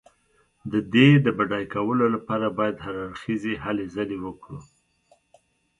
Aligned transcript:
د 0.71 0.73
دې 0.93 1.07
د 1.25 1.27
بډای 1.37 1.65
کولو 1.73 2.05
لپاره 2.15 2.47
باید 2.59 2.75
هر 2.85 2.95
اړخیزې 3.05 3.53
هلې 3.63 3.85
ځلې 3.95 4.17
وکړو. 4.25 4.59